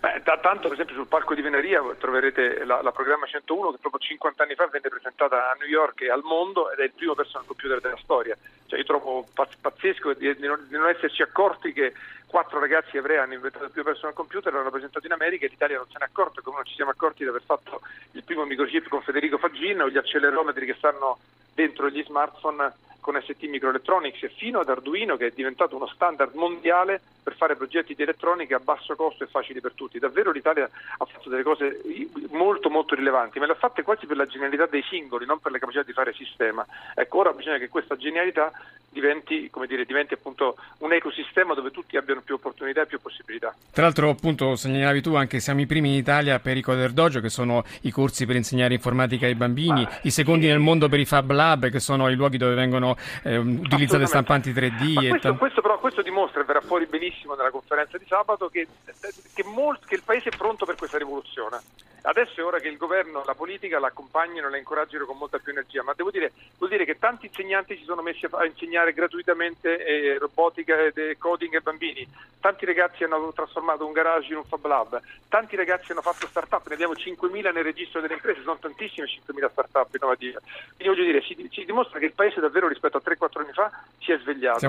Beh, 0.00 0.20
da, 0.22 0.38
tanto 0.38 0.68
per 0.68 0.74
esempio 0.74 0.94
sul 0.94 1.08
palco 1.08 1.34
di 1.34 1.42
Veneria 1.42 1.82
troverete 1.98 2.64
la, 2.64 2.80
la, 2.82 2.92
programma 2.92 3.26
101 3.26 3.72
che 3.72 3.78
proprio 3.80 4.00
50 4.00 4.44
anni 4.44 4.54
fa 4.54 4.68
venne 4.68 4.88
presentata 4.88 5.50
a 5.50 5.56
New 5.58 5.66
York 5.66 6.02
e 6.02 6.10
al 6.10 6.22
mondo 6.22 6.70
ed 6.70 6.78
è 6.78 6.84
il 6.84 6.92
primo 6.92 7.16
personal 7.16 7.44
computer 7.44 7.80
della 7.80 7.98
storia. 8.00 8.36
Cioè, 8.66 8.78
io 8.78 8.84
trovo 8.84 9.26
pazzesco 9.34 10.12
di, 10.12 10.36
di, 10.36 10.46
non, 10.46 10.64
di, 10.68 10.76
non, 10.76 10.88
esserci 10.88 11.22
accorti 11.22 11.72
che 11.72 11.94
quattro 12.28 12.60
ragazzi 12.60 12.96
ebrei 12.96 13.16
hanno 13.16 13.34
inventato 13.34 13.64
il 13.64 13.70
primo 13.70 13.88
personal 13.88 14.14
computer, 14.14 14.52
l'hanno 14.52 14.70
presentato 14.70 15.06
in 15.06 15.12
America 15.12 15.46
e 15.46 15.48
l'Italia 15.48 15.78
non 15.78 15.86
se 15.90 15.98
n'è 15.98 16.04
accorta, 16.04 16.42
come 16.42 16.56
non 16.56 16.66
ci 16.66 16.74
siamo 16.74 16.90
accorti 16.90 17.24
di 17.24 17.28
aver 17.30 17.42
fatto 17.42 17.80
il 18.12 18.22
primo 18.22 18.44
microchip 18.44 18.88
con 18.88 19.02
Federico 19.02 19.38
Faggin 19.38 19.80
o 19.80 19.88
gli 19.88 19.96
accelerometri 19.96 20.66
che 20.66 20.74
stanno 20.74 21.18
dentro 21.58 21.90
gli 21.90 22.04
smartphone 22.04 22.72
con 23.00 23.20
ST 23.20 23.42
Microelectronics 23.42 24.30
fino 24.36 24.60
ad 24.60 24.68
Arduino 24.68 25.16
che 25.16 25.26
è 25.26 25.32
diventato 25.34 25.74
uno 25.74 25.88
standard 25.88 26.34
mondiale 26.34 27.00
per 27.20 27.34
fare 27.34 27.56
progetti 27.56 27.94
di 27.94 28.02
elettronica 28.02 28.56
a 28.56 28.60
basso 28.60 28.94
costo 28.94 29.24
e 29.24 29.26
facili 29.26 29.60
per 29.60 29.72
tutti. 29.74 29.98
Davvero 29.98 30.30
l'Italia 30.30 30.64
ha 30.64 31.04
fatto 31.04 31.28
delle 31.28 31.42
cose 31.42 31.80
molto 32.30 32.70
molto 32.70 32.94
rilevanti, 32.94 33.38
ma 33.38 33.46
le 33.46 33.52
ha 33.52 33.56
fatte 33.56 33.82
quasi 33.82 34.06
per 34.06 34.16
la 34.16 34.26
genialità 34.26 34.66
dei 34.66 34.82
singoli, 34.88 35.26
non 35.26 35.40
per 35.40 35.52
le 35.52 35.58
capacità 35.58 35.82
di 35.82 35.92
fare 35.92 36.12
sistema. 36.12 36.64
Ecco, 36.94 37.18
ora 37.18 37.32
bisogna 37.32 37.58
che 37.58 37.68
questa 37.68 37.96
genialità 37.96 38.52
diventi, 38.90 39.50
dire, 39.66 39.84
diventi 39.84 40.14
appunto 40.14 40.56
un 40.78 40.92
ecosistema 40.92 41.54
dove 41.54 41.70
tutti 41.70 41.96
abbiano 41.96 42.22
più 42.22 42.34
opportunità 42.34 42.82
e 42.82 42.86
più 42.86 43.00
possibilità. 43.00 43.54
Tra 43.70 43.82
l'altro, 43.82 44.08
appunto, 44.08 44.56
segnalavi 44.56 45.02
tu 45.02 45.14
anche 45.14 45.40
siamo 45.40 45.60
i 45.60 45.66
primi 45.66 45.90
in 45.90 45.96
Italia 45.96 46.38
per 46.38 46.56
i 46.56 46.62
Coder 46.62 46.92
Dojo, 46.92 47.20
che 47.20 47.28
sono 47.28 47.64
i 47.82 47.90
corsi 47.90 48.26
per 48.26 48.36
insegnare 48.36 48.74
informatica 48.74 49.26
ai 49.26 49.34
bambini, 49.34 49.82
ma, 49.82 49.98
i 50.02 50.10
secondi 50.10 50.46
nel 50.46 50.58
mondo 50.58 50.88
per 50.88 50.98
i 50.98 51.04
Fab 51.04 51.30
Lab, 51.30 51.47
che 51.56 51.80
sono 51.80 52.08
i 52.08 52.14
luoghi 52.14 52.36
dove 52.36 52.54
vengono 52.54 52.96
eh, 53.22 53.36
utilizzate 53.36 54.06
stampanti 54.06 54.52
3D. 54.52 55.08
Questo, 55.08 55.32
t- 55.32 55.38
questo, 55.38 55.60
però, 55.60 55.78
questo 55.78 56.02
dimostra, 56.02 56.40
e 56.40 56.44
verrà 56.44 56.60
fuori 56.60 56.86
benissimo 56.86 57.34
nella 57.34 57.50
conferenza 57.50 57.96
di 57.98 58.04
sabato, 58.08 58.48
che, 58.48 58.66
che, 59.34 59.44
molt- 59.44 59.84
che 59.86 59.94
il 59.94 60.02
Paese 60.04 60.30
è 60.30 60.36
pronto 60.36 60.66
per 60.66 60.76
questa 60.76 60.98
rivoluzione. 60.98 61.58
Adesso 62.02 62.40
è 62.40 62.44
ora 62.44 62.58
che 62.58 62.68
il 62.68 62.76
governo, 62.76 63.22
la 63.24 63.34
politica 63.34 63.78
l'accompagnino 63.78 64.46
e 64.46 64.50
la 64.50 64.56
incoraggino 64.56 65.04
con 65.04 65.18
molta 65.18 65.38
più 65.38 65.52
energia, 65.52 65.82
ma 65.82 65.92
devo 65.94 66.10
dire, 66.10 66.32
vuol 66.56 66.70
dire 66.70 66.84
che 66.84 66.98
tanti 66.98 67.26
insegnanti 67.26 67.76
si 67.76 67.84
sono 67.84 68.02
messi 68.02 68.26
a 68.30 68.44
insegnare 68.44 68.92
gratuitamente 68.92 69.84
eh, 69.84 70.18
robotica 70.18 70.76
e 70.78 71.16
coding 71.18 71.54
ai 71.54 71.60
bambini, 71.60 72.06
tanti 72.40 72.64
ragazzi 72.64 73.04
hanno 73.04 73.32
trasformato 73.34 73.84
un 73.84 73.92
garage 73.92 74.30
in 74.30 74.36
un 74.36 74.44
Fab 74.44 74.64
Lab, 74.66 75.00
tanti 75.28 75.56
ragazzi 75.56 75.92
hanno 75.92 76.02
fatto 76.02 76.26
start-up, 76.26 76.66
ne 76.68 76.74
abbiamo 76.74 76.94
5.000 76.94 77.52
nel 77.52 77.64
registro 77.64 78.00
delle 78.00 78.14
imprese, 78.14 78.42
sono 78.42 78.58
tantissime 78.60 79.06
5.000 79.06 79.50
start-up 79.50 79.94
innovative. 79.94 80.40
Quindi 80.76 80.94
voglio 80.94 81.10
dire, 81.10 81.22
si, 81.22 81.48
si 81.52 81.64
dimostra 81.64 81.98
che 81.98 82.06
il 82.06 82.12
Paese 82.12 82.40
davvero 82.40 82.68
rispetto 82.68 82.96
a 82.96 83.02
3-4 83.04 83.40
anni 83.40 83.52
fa 83.52 83.70
si 84.00 84.12
è 84.12 84.18
svegliato. 84.18 84.60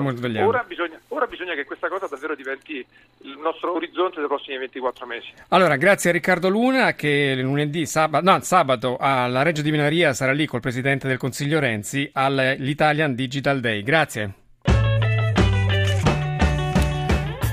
Ora 0.46 0.64
bisogna, 0.64 0.98
ora 1.08 1.26
bisogna 1.26 1.54
che 1.54 1.64
questa 1.64 1.88
cosa 1.88 2.06
davvero 2.06 2.34
diventi 2.34 2.84
il 3.22 3.38
nostro 3.38 3.74
orizzonte 3.74 4.18
dei 4.18 4.28
prossimi 4.28 4.58
24 4.58 5.06
mesi. 5.06 5.32
Allora, 5.48 5.76
grazie 5.76 6.10
a 6.10 6.12
Riccardo 6.12 6.48
Luna 6.48 6.92
che 6.92 7.19
lunedì, 7.36 7.86
sabato, 7.86 8.30
no, 8.30 8.40
sabato 8.40 8.96
alla 8.98 9.42
Reggio 9.42 9.62
di 9.62 9.70
Minaria 9.70 10.12
sarà 10.12 10.32
lì 10.32 10.46
col 10.46 10.60
Presidente 10.60 11.08
del 11.08 11.18
Consiglio 11.18 11.58
Renzi 11.58 12.08
all'Italian 12.12 13.14
Digital 13.14 13.60
Day. 13.60 13.82
Grazie. 13.82 14.39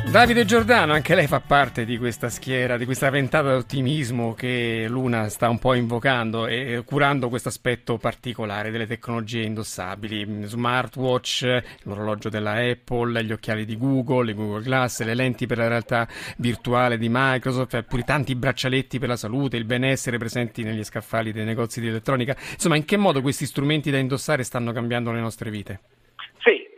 Davide 0.09 0.45
Giordano, 0.45 0.93
anche 0.93 1.15
lei 1.15 1.27
fa 1.27 1.41
parte 1.41 1.83
di 1.83 1.97
questa 1.97 2.29
schiera, 2.29 2.77
di 2.77 2.85
questa 2.85 3.09
ventata 3.09 3.51
d'ottimismo 3.51 4.33
che 4.33 4.85
Luna 4.87 5.27
sta 5.27 5.49
un 5.49 5.59
po' 5.59 5.73
invocando 5.73 6.47
e 6.47 6.81
curando 6.85 7.27
questo 7.27 7.49
aspetto 7.49 7.97
particolare 7.97 8.71
delle 8.71 8.87
tecnologie 8.87 9.41
indossabili, 9.41 10.45
smartwatch, 10.45 11.61
l'orologio 11.83 12.29
della 12.29 12.53
Apple, 12.53 13.23
gli 13.25 13.33
occhiali 13.33 13.65
di 13.65 13.77
Google, 13.77 14.27
le 14.27 14.33
Google 14.33 14.63
Glass, 14.63 15.03
le 15.03 15.13
lenti 15.13 15.45
per 15.45 15.57
la 15.57 15.67
realtà 15.67 16.07
virtuale 16.37 16.97
di 16.97 17.09
Microsoft, 17.11 17.75
eppure 17.75 18.03
tanti 18.03 18.33
braccialetti 18.33 18.99
per 18.99 19.09
la 19.09 19.17
salute, 19.17 19.57
il 19.57 19.65
benessere 19.65 20.17
presenti 20.17 20.63
negli 20.63 20.83
scaffali 20.85 21.33
dei 21.33 21.45
negozi 21.45 21.81
di 21.81 21.89
elettronica. 21.89 22.35
Insomma, 22.53 22.77
in 22.77 22.85
che 22.85 22.97
modo 22.97 23.21
questi 23.21 23.45
strumenti 23.45 23.91
da 23.91 23.97
indossare 23.97 24.43
stanno 24.43 24.71
cambiando 24.71 25.11
le 25.11 25.19
nostre 25.19 25.51
vite? 25.51 25.79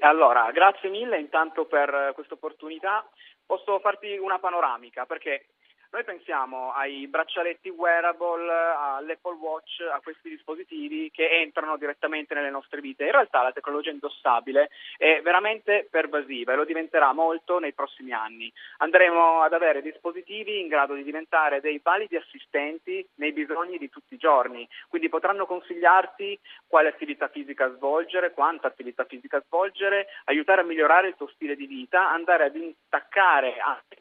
Allora, 0.01 0.49
grazie 0.51 0.89
mille 0.89 1.19
intanto 1.19 1.65
per 1.65 2.11
questa 2.13 2.35
opportunità. 2.35 3.07
Posso 3.45 3.79
farti 3.79 4.17
una 4.17 4.39
panoramica 4.39 5.05
perché 5.05 5.47
noi 5.91 6.03
pensiamo 6.03 6.71
ai 6.74 7.07
braccialetti 7.07 7.69
wearable, 7.69 8.51
all'Apple 8.51 9.38
Watch, 9.39 9.81
a 9.91 10.00
questi 10.01 10.30
dispositivi 10.30 11.09
che 11.12 11.27
entrano 11.41 11.77
direttamente 11.77 12.36
nelle 12.36 12.51
nostre 12.51 12.80
vite. 12.80 13.06
In 13.06 13.12
realtà 13.12 13.41
la 13.41 13.51
tecnologia 13.51 13.89
indossabile 13.89 14.69
è 14.97 15.21
veramente 15.24 15.88
pervasiva 15.89 16.53
e 16.53 16.56
lo 16.56 16.65
diventerà 16.65 17.12
molto 17.12 17.57
nei 17.57 17.74
prossimi 17.74 18.11
anni. 18.11 18.52
Andremo 18.78 19.42
ad 19.42 19.54
avere 19.54 19.81
dispositivi 19.81 20.59
in 20.59 20.68
grado 20.68 20.94
di 20.94 21.04
diventare 21.04 21.59
dei 21.59 21.80
validi 21.81 22.16
assistenti 22.16 23.06
nei 23.16 23.31
bisogni 23.31 23.78
di 23.78 23.90
tutti 23.90 24.13
i 24.13 24.18
giorni, 24.18 24.68
quindi 24.87 25.09
potranno 25.09 25.47
consigliarti 25.47 26.40
quale 26.68 26.90
attività 26.90 27.30
fisica 27.30 27.73
svolgere, 27.73 28.31
quanta 28.31 28.68
attività 28.68 29.06
fisica 29.06 29.42
svolgere, 29.47 30.07
aiutare 30.25 30.61
a 30.61 30.66
migliorare 30.66 31.07
il 31.07 31.16
tuo 31.16 31.28
stile 31.30 31.56
di 31.56 31.66
vita, 31.66 32.09
andare 32.11 32.44
ad 32.45 32.56
intaccare 32.56 33.57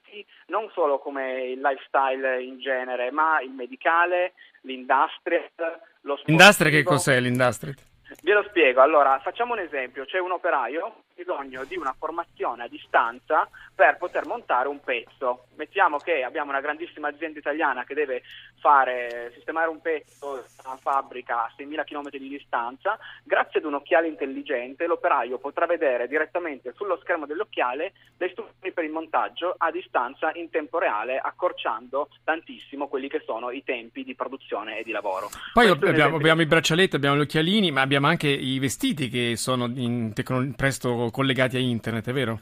ambiti 0.08 0.26
non 0.46 0.70
solo 0.72 0.98
come 0.98 1.42
il 1.44 1.60
life 1.60 1.78
lifestyle 1.90 2.42
in 2.42 2.58
genere, 2.58 3.10
ma 3.10 3.40
il 3.40 3.50
medicale, 3.50 4.32
l'industrial, 4.62 5.80
lo 6.02 6.16
sport. 6.16 6.28
Industrial 6.28 6.72
che 6.72 6.82
cos'è 6.82 7.20
l'industrial? 7.20 7.76
Ve 8.22 8.32
lo 8.32 8.42
spiego, 8.48 8.80
allora 8.80 9.18
facciamo 9.20 9.52
un 9.52 9.60
esempio, 9.60 10.04
c'è 10.06 10.18
un 10.18 10.32
operaio 10.32 11.02
bisogno 11.18 11.64
di 11.64 11.76
una 11.76 11.94
formazione 11.98 12.62
a 12.62 12.68
distanza 12.68 13.48
per 13.74 13.96
poter 13.96 14.24
montare 14.26 14.68
un 14.68 14.80
pezzo. 14.80 15.46
Mettiamo 15.56 15.98
che 15.98 16.22
abbiamo 16.22 16.50
una 16.50 16.60
grandissima 16.60 17.08
azienda 17.08 17.40
italiana 17.40 17.82
che 17.84 17.94
deve 17.94 18.22
fare, 18.60 19.32
sistemare 19.34 19.68
un 19.68 19.80
pezzo 19.80 20.36
in 20.36 20.64
una 20.64 20.76
fabbrica 20.76 21.44
a 21.44 21.52
6.000 21.58 21.84
km 21.84 22.10
di 22.10 22.28
distanza, 22.28 22.96
grazie 23.24 23.58
ad 23.58 23.66
un 23.66 23.74
occhiale 23.74 24.06
intelligente 24.06 24.86
l'operaio 24.86 25.38
potrà 25.38 25.66
vedere 25.66 26.06
direttamente 26.06 26.72
sullo 26.76 26.98
schermo 27.02 27.26
dell'occhiale 27.26 27.92
le 28.16 28.26
istruzioni 28.26 28.72
per 28.72 28.84
il 28.84 28.90
montaggio 28.90 29.54
a 29.56 29.70
distanza 29.72 30.30
in 30.34 30.50
tempo 30.50 30.78
reale, 30.78 31.18
accorciando 31.18 32.08
tantissimo 32.22 32.86
quelli 32.86 33.08
che 33.08 33.22
sono 33.24 33.50
i 33.50 33.64
tempi 33.64 34.04
di 34.04 34.14
produzione 34.14 34.78
e 34.78 34.84
di 34.84 34.92
lavoro. 34.92 35.28
Poi 35.52 35.68
abbiamo, 35.68 36.16
abbiamo, 36.16 36.42
i 36.42 36.46
braccialetti, 36.46 36.96
abbiamo 36.96 37.16
gli 37.16 37.22
occhialini, 37.22 37.70
ma 37.72 37.80
abbiamo 37.80 38.06
anche 38.06 38.28
i 38.28 38.58
vestiti 38.58 39.08
che 39.08 39.36
sono 39.36 39.70
in 39.74 40.12
tecno- 40.12 40.52
presto 40.56 41.07
collegati 41.10 41.56
a 41.56 41.60
internet, 41.60 42.08
è 42.08 42.12
vero? 42.12 42.40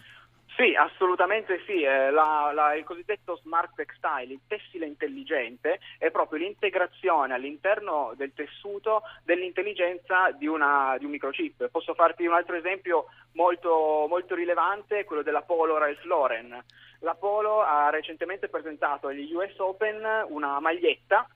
Sì, 0.56 0.74
assolutamente 0.74 1.60
sì. 1.66 1.82
Eh, 1.82 2.10
la, 2.10 2.50
la, 2.54 2.74
il 2.74 2.84
cosiddetto 2.84 3.36
smart 3.36 3.74
textile, 3.74 4.32
il 4.32 4.40
tessile 4.46 4.86
intelligente, 4.86 5.80
è 5.98 6.10
proprio 6.10 6.38
l'integrazione 6.38 7.34
all'interno 7.34 8.14
del 8.16 8.32
tessuto 8.32 9.02
dell'intelligenza 9.22 10.30
di, 10.30 10.46
una, 10.46 10.96
di 10.98 11.04
un 11.04 11.10
microchip. 11.10 11.68
Posso 11.68 11.92
farti 11.92 12.24
un 12.24 12.32
altro 12.32 12.56
esempio 12.56 13.04
molto, 13.32 14.06
molto 14.08 14.34
rilevante, 14.34 15.04
quello 15.04 15.22
della 15.22 15.42
Polo 15.42 15.76
Ralph 15.76 16.04
Lauren. 16.04 16.64
La 17.00 17.14
Polo 17.14 17.60
ha 17.60 17.90
recentemente 17.90 18.48
presentato 18.48 19.08
agli 19.08 19.30
US 19.34 19.58
Open 19.58 20.24
una 20.28 20.58
maglietta 20.58 21.28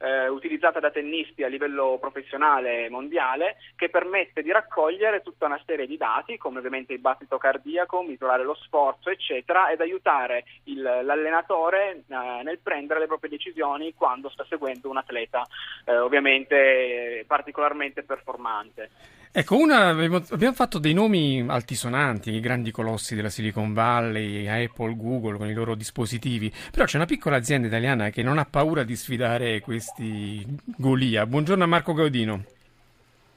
eh, 0.00 0.28
utilizzata 0.28 0.80
da 0.80 0.90
tennisti 0.90 1.42
a 1.42 1.48
livello 1.48 1.98
professionale 2.00 2.88
mondiale 2.88 3.56
che 3.76 3.88
permette 3.88 4.42
di 4.42 4.52
raccogliere 4.52 5.22
tutta 5.22 5.46
una 5.46 5.60
serie 5.64 5.86
di 5.86 5.96
dati 5.96 6.36
come 6.36 6.58
ovviamente 6.58 6.92
il 6.92 7.00
battito 7.00 7.38
cardiaco, 7.38 8.02
misurare 8.02 8.44
lo 8.44 8.54
sforzo 8.54 9.10
eccetera 9.10 9.70
ed 9.70 9.80
aiutare 9.80 10.44
il, 10.64 10.82
l'allenatore 10.82 12.04
eh, 12.08 12.42
nel 12.42 12.58
prendere 12.58 13.00
le 13.00 13.06
proprie 13.06 13.30
decisioni 13.30 13.94
quando 13.94 14.28
sta 14.28 14.44
seguendo 14.48 14.88
un 14.90 14.96
atleta 14.96 15.46
eh, 15.84 15.96
ovviamente 15.96 17.24
particolarmente 17.26 18.02
performante. 18.02 18.90
Ecco, 19.38 19.58
una, 19.58 19.88
abbiamo 19.88 20.54
fatto 20.54 20.78
dei 20.78 20.94
nomi 20.94 21.44
altisonanti, 21.46 22.30
i 22.30 22.40
grandi 22.40 22.70
colossi 22.70 23.14
della 23.14 23.28
Silicon 23.28 23.74
Valley, 23.74 24.46
Apple, 24.46 24.96
Google 24.96 25.36
con 25.36 25.46
i 25.46 25.52
loro 25.52 25.74
dispositivi, 25.74 26.50
però 26.70 26.86
c'è 26.86 26.96
una 26.96 27.04
piccola 27.04 27.36
azienda 27.36 27.66
italiana 27.66 28.08
che 28.08 28.22
non 28.22 28.38
ha 28.38 28.46
paura 28.46 28.82
di 28.82 28.96
sfidare 28.96 29.60
questi 29.60 30.42
Golia. 30.78 31.26
Buongiorno 31.26 31.64
a 31.64 31.66
Marco 31.66 31.92
Gaudino. 31.92 32.44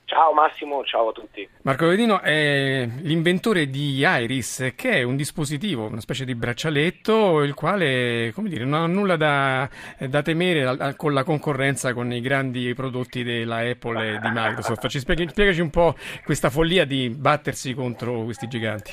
Ciao 0.09 0.33
Massimo, 0.33 0.83
ciao 0.85 1.09
a 1.09 1.11
tutti. 1.11 1.47
Marco 1.61 1.85
Vedino 1.85 2.19
è 2.19 2.83
l'inventore 3.01 3.67
di 3.67 3.99
Iris, 3.99 4.73
che 4.75 4.89
è 4.89 5.03
un 5.03 5.15
dispositivo, 5.15 5.85
una 5.85 5.99
specie 5.99 6.25
di 6.25 6.33
braccialetto, 6.33 7.43
il 7.43 7.53
quale, 7.53 8.31
come 8.33 8.49
dire, 8.49 8.65
non 8.65 8.81
ha 8.81 8.87
nulla 8.87 9.15
da, 9.17 9.69
da 9.99 10.23
temere 10.23 10.95
con 10.95 11.13
la 11.13 11.23
concorrenza 11.23 11.93
con 11.93 12.11
i 12.11 12.21
grandi 12.21 12.73
prodotti 12.73 13.23
della 13.23 13.57
Apple 13.57 14.15
e 14.15 14.19
di 14.19 14.29
Microsoft. 14.33 14.87
Ci 14.87 14.97
spieghi, 14.97 15.27
spiegaci 15.29 15.61
un 15.61 15.69
po' 15.69 15.93
questa 16.25 16.49
follia 16.49 16.85
di 16.85 17.09
battersi 17.11 17.75
contro 17.75 18.23
questi 18.23 18.47
giganti. 18.47 18.91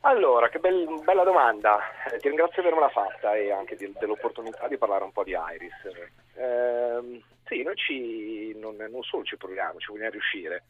Allora, 0.00 0.48
che 0.48 0.60
bel, 0.60 1.02
bella 1.04 1.24
domanda. 1.24 1.78
Eh, 2.10 2.16
ti 2.16 2.28
ringrazio 2.28 2.62
di 2.62 2.68
avermela 2.68 2.88
fatta 2.88 3.34
e 3.34 3.52
anche 3.52 3.76
di, 3.76 3.92
dell'opportunità 3.98 4.66
di 4.66 4.78
parlare 4.78 5.04
un 5.04 5.12
po' 5.12 5.24
di 5.24 5.32
Iris. 5.32 5.74
Eh, 6.36 7.22
sì, 7.48 7.62
noi 7.62 7.76
ci, 7.76 8.54
non, 8.56 8.76
non, 8.76 9.02
solo 9.02 9.24
ci 9.24 9.36
proviamo, 9.36 9.78
ci 9.78 9.90
vogliamo 9.90 10.10
riuscire. 10.10 10.64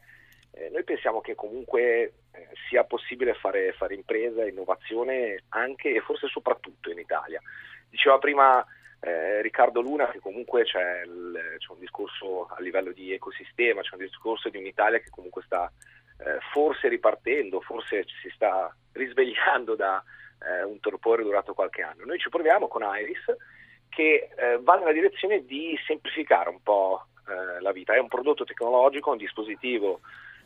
Eh, 0.51 0.69
noi 0.69 0.83
pensiamo 0.83 1.21
che 1.21 1.35
comunque 1.35 2.13
eh, 2.31 2.47
sia 2.67 2.83
possibile 2.83 3.33
fare, 3.35 3.73
fare 3.73 3.93
impresa 3.93 4.47
innovazione 4.47 5.43
anche 5.49 5.93
e 5.93 6.01
forse 6.01 6.27
soprattutto 6.27 6.89
in 6.89 6.97
Italia. 6.97 7.41
Diceva 7.89 8.17
prima 8.17 8.65
eh, 9.01 9.41
Riccardo 9.41 9.81
Luna 9.81 10.09
che 10.09 10.19
comunque 10.19 10.63
c'è, 10.63 11.03
il, 11.05 11.55
c'è, 11.57 11.71
un 11.71 11.79
discorso 11.79 12.47
a 12.47 12.59
livello 12.61 12.91
di 12.91 13.13
ecosistema, 13.13 13.81
c'è 13.81 13.95
un 13.95 14.05
discorso 14.05 14.49
di 14.49 14.57
un'Italia 14.57 14.99
che 14.99 15.09
comunque 15.09 15.43
sta 15.43 15.71
eh, 16.19 16.39
forse 16.51 16.87
ripartendo, 16.87 17.61
forse 17.61 18.05
si 18.21 18.29
sta 18.33 18.73
risvegliando 18.93 19.75
da 19.75 20.03
eh, 20.41 20.63
un 20.63 20.79
torpore 20.79 21.23
durato 21.23 21.53
qualche 21.53 21.81
anno. 21.81 22.05
Noi 22.05 22.19
ci 22.19 22.29
proviamo 22.29 22.67
con 22.67 22.83
Iris 22.83 23.25
che 23.89 24.29
eh, 24.35 24.59
va 24.61 24.75
nella 24.75 24.93
direzione 24.93 25.45
di 25.45 25.77
semplificare 25.85 26.49
un 26.49 26.61
po' 26.61 27.05
eh, 27.27 27.61
la 27.61 27.71
vita. 27.71 27.93
È 27.93 27.99
un 27.99 28.07
prodotto 28.07 28.45
tecnologico, 28.45 29.11
un 29.11 29.17
dispositivo 29.17 30.01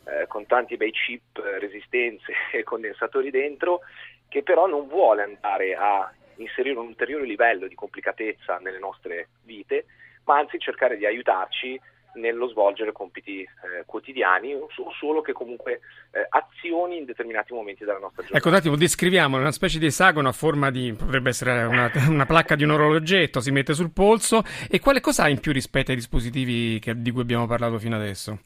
eh, 0.06 0.26
con 0.26 0.46
tanti 0.46 0.76
bei 0.76 0.90
chip, 0.90 1.38
resistenze 1.38 2.32
e 2.52 2.62
condensatori 2.62 3.30
dentro, 3.30 3.80
che 4.28 4.42
però 4.42 4.66
non 4.66 4.88
vuole 4.88 5.22
andare 5.22 5.74
a 5.74 6.12
inserire 6.36 6.78
un 6.78 6.88
ulteriore 6.88 7.24
livello 7.24 7.68
di 7.68 7.74
complicatezza 7.74 8.58
nelle 8.58 8.78
nostre 8.78 9.28
vite, 9.44 9.86
ma 10.24 10.38
anzi 10.38 10.58
cercare 10.58 10.96
di 10.96 11.06
aiutarci 11.06 11.80
nello 12.14 12.48
svolgere 12.48 12.92
compiti 12.92 13.40
eh, 13.40 13.84
quotidiani 13.86 14.54
o 14.54 14.68
solo 14.98 15.20
che 15.20 15.32
comunque 15.32 15.80
eh, 16.10 16.26
azioni 16.28 16.98
in 16.98 17.04
determinati 17.04 17.52
momenti 17.52 17.84
della 17.84 17.98
nostra 17.98 18.22
giornata. 18.22 18.38
Ecco, 18.38 18.48
un 18.48 18.54
attimo, 18.54 18.76
descriviamo 18.76 19.36
una 19.36 19.52
specie 19.52 19.78
di 19.78 19.86
esagono 19.86 20.28
a 20.28 20.32
forma 20.32 20.70
di, 20.70 20.92
potrebbe 20.92 21.30
essere 21.30 21.64
una, 21.64 21.90
una 22.08 22.26
placca 22.26 22.54
di 22.54 22.64
un 22.64 22.70
orologetto, 22.70 23.40
si 23.40 23.50
mette 23.50 23.74
sul 23.74 23.92
polso 23.92 24.42
e 24.70 24.80
quale 24.80 25.00
cosa 25.00 25.24
ha 25.24 25.28
in 25.28 25.40
più 25.40 25.52
rispetto 25.52 25.90
ai 25.90 25.96
dispositivi 25.96 26.78
che, 26.78 27.00
di 27.00 27.10
cui 27.10 27.22
abbiamo 27.22 27.46
parlato 27.46 27.78
fino 27.78 27.96
adesso? 27.96 28.38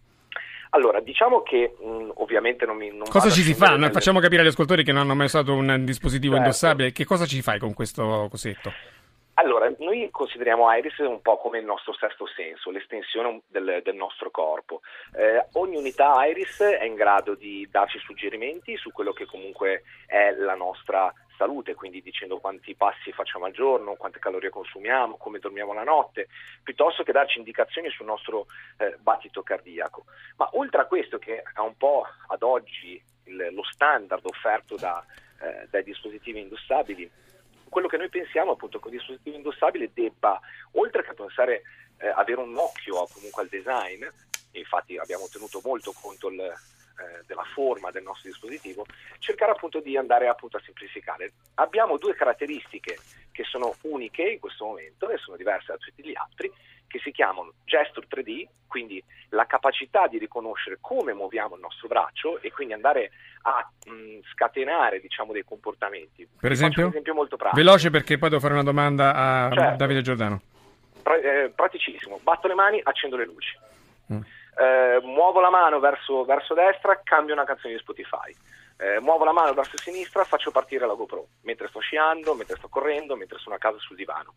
Allora, 0.71 1.01
diciamo 1.01 1.43
che 1.43 1.75
mh, 1.81 2.11
ovviamente 2.17 2.67
non 2.67 2.77
mi... 2.77 2.91
Non 2.91 3.09
cosa 3.09 3.31
ci 3.31 3.41
si 3.41 3.55
fa? 3.55 3.77
Nelle... 3.77 3.91
Facciamo 3.91 4.21
capire 4.21 4.43
agli 4.43 4.49
ascoltatori 4.49 4.85
che 4.85 4.93
non 4.93 5.03
hanno 5.03 5.15
mai 5.15 5.27
usato 5.27 5.55
un 5.55 5.85
dispositivo 5.85 6.35
certo. 6.35 6.47
indossabile, 6.47 6.93
che 6.93 7.07
cosa 7.07 7.25
ci 7.25 7.41
fai 7.41 7.59
con 7.59 7.73
questo 7.73 8.29
cosetto? 8.31 8.73
Allora, 9.40 9.73
noi 9.78 10.11
consideriamo 10.11 10.68
Iris 10.75 10.99
un 10.99 11.23
po' 11.23 11.38
come 11.38 11.61
il 11.61 11.64
nostro 11.64 11.92
sesto 11.95 12.26
senso, 12.26 12.73
l'estensione 12.73 13.42
del, 13.47 13.83
del 13.85 13.95
nostro 13.95 14.33
corpo. 14.33 14.80
Eh, 15.14 15.47
ogni 15.52 15.76
unità 15.76 16.26
Iris 16.26 16.59
è 16.59 16.83
in 16.83 16.97
grado 16.97 17.37
di 17.37 17.64
darci 17.71 18.00
suggerimenti 18.00 18.76
su 18.76 18.90
quello 18.90 19.12
che 19.12 19.26
comunque 19.26 19.85
è 20.07 20.33
la 20.33 20.57
nostra 20.57 21.12
salute, 21.37 21.75
quindi 21.75 22.02
dicendo 22.02 22.40
quanti 22.40 22.75
passi 22.75 23.12
facciamo 23.12 23.45
al 23.45 23.52
giorno, 23.52 23.95
quante 23.95 24.18
calorie 24.18 24.50
consumiamo, 24.50 25.16
come 25.18 25.38
dormiamo 25.38 25.73
la 25.73 25.85
notte, 25.85 26.26
piuttosto 26.64 27.04
che 27.04 27.12
darci 27.12 27.38
indicazioni 27.38 27.90
sul 27.90 28.07
nostro 28.07 28.47
eh, 28.78 28.97
battito 28.99 29.45
cardiaco. 29.45 30.07
Ma 30.37 30.49
oltre 30.54 30.80
a 30.80 30.87
questo, 30.87 31.21
che 31.21 31.42
è 31.42 31.61
un 31.61 31.76
po' 31.76 32.04
ad 32.26 32.42
oggi 32.42 33.00
il, 33.26 33.50
lo 33.52 33.62
standard 33.62 34.25
offerto 34.25 34.75
da, 34.75 35.00
eh, 35.40 35.68
dai 35.71 35.85
dispositivi 35.85 36.40
indossabili, 36.40 37.09
quello 37.69 37.89
che 37.89 37.97
noi 37.97 38.09
pensiamo 38.09 38.53
appunto 38.53 38.79
con 38.79 38.93
il 38.93 38.99
dispositivo 38.99 39.37
indossabile 39.37 39.91
debba, 39.93 40.41
oltre 40.73 41.03
che 41.03 41.15
pensare 41.15 41.63
eh, 41.99 42.09
avere 42.09 42.41
un 42.41 42.57
occhio 42.57 43.07
comunque 43.13 43.43
al 43.43 43.49
design, 43.49 44.05
infatti 44.53 44.97
abbiamo 44.97 45.29
tenuto 45.31 45.61
molto 45.63 45.93
conto 45.93 46.29
il, 46.29 46.41
eh, 46.41 47.23
della 47.27 47.45
forma 47.55 47.91
del 47.91 48.03
nostro 48.03 48.29
dispositivo, 48.29 48.85
cercare 49.19 49.53
appunto 49.53 49.81
di 49.81 49.97
andare 49.97 50.27
appunto 50.27 50.57
a 50.57 50.63
semplificare. 50.65 51.33
Abbiamo 51.55 51.97
due 51.97 52.15
caratteristiche 52.15 52.99
che 53.31 53.45
sono 53.45 53.77
uniche 53.83 54.23
in 54.23 54.41
questo 54.41 54.65
momento 54.65 55.09
e 55.09 55.19
sono 55.19 55.37
diverse 55.37 55.73
da 55.73 55.79
tutti 55.79 56.03
gli 56.03 56.17
altri, 56.17 56.53
che 56.89 56.99
si 56.99 57.13
chiamano 57.13 57.53
Gesture 57.65 58.07
3D, 58.09 58.47
quindi 58.67 59.03
la 59.29 59.47
capacità 59.47 60.09
di 60.09 60.19
riconoscere 60.19 60.79
come 60.81 61.13
muoviamo 61.13 61.55
il 61.55 61.61
nostro 61.61 61.87
braccio 61.87 62.41
e 62.41 62.51
quindi 62.51 62.73
andare 62.73 63.11
a 63.42 63.68
mh, 63.87 64.21
scatenare 64.33 65.00
diciamo, 65.00 65.33
dei 65.33 65.45
comportamenti. 65.45 66.28
Per 66.40 66.52
esempio? 66.52 66.85
Un 66.85 66.90
esempio 66.90 67.14
molto 67.14 67.37
pratico. 67.37 67.61
Veloce 67.61 67.90
perché 67.90 68.18
poi 68.18 68.28
devo 68.28 68.40
fare 68.40 68.54
una 68.54 68.62
domanda 68.62 69.14
a 69.14 69.50
certo. 69.52 69.76
Davide 69.76 70.02
Giordano. 70.02 70.40
Pra- 71.02 71.21
eh, 71.21 71.52
praticissimo, 71.54 72.21
batto 72.23 72.49
le 72.49 72.54
mani, 72.54 72.80
accendo 72.83 73.16
le 73.16 73.25
luci. 73.25 73.57
Mm. 74.12 74.21
Eh, 74.59 75.00
muovo 75.02 75.40
la 75.40 75.50
mano 75.50 75.78
verso, 75.78 76.25
verso 76.25 76.54
destra, 76.54 77.00
cambio 77.02 77.35
una 77.35 77.45
canzone 77.45 77.75
di 77.75 77.80
Spotify 77.80 78.35
eh, 78.80 79.00
muovo 79.00 79.25
la 79.25 79.33
mano 79.33 79.52
verso 79.54 79.76
sinistra, 79.76 80.23
faccio 80.23 80.52
partire 80.52 80.87
la 80.87 80.95
GoPro, 80.95 81.26
mentre 81.42 81.66
sto 81.66 81.80
sciando, 81.80 82.35
mentre 82.35 82.57
sto 82.57 82.68
correndo, 82.68 83.16
mentre 83.16 83.38
sono 83.38 83.57
a 83.57 83.59
casa 83.59 83.78
sul 83.78 83.97
divano. 83.97 84.35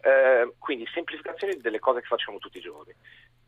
Eh, 0.00 0.54
quindi 0.58 0.84
semplificazione 0.92 1.58
delle 1.58 1.78
cose 1.78 2.00
che 2.00 2.06
facciamo 2.06 2.38
tutti 2.38 2.58
i 2.58 2.60
giorni. 2.60 2.92